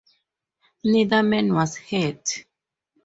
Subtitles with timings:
[0.83, 2.43] Neither man was hurt.